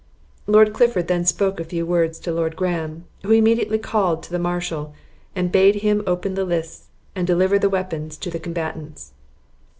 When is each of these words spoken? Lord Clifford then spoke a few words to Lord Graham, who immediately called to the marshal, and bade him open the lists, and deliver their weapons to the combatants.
Lord 0.47 0.73
Clifford 0.73 1.07
then 1.07 1.25
spoke 1.25 1.59
a 1.59 1.63
few 1.63 1.85
words 1.85 2.17
to 2.21 2.31
Lord 2.31 2.55
Graham, 2.55 3.03
who 3.21 3.33
immediately 3.33 3.77
called 3.77 4.23
to 4.23 4.31
the 4.31 4.39
marshal, 4.39 4.95
and 5.35 5.51
bade 5.51 5.75
him 5.85 6.01
open 6.07 6.33
the 6.33 6.43
lists, 6.43 6.87
and 7.15 7.27
deliver 7.27 7.59
their 7.59 7.69
weapons 7.69 8.17
to 8.17 8.31
the 8.31 8.39
combatants. 8.39 9.11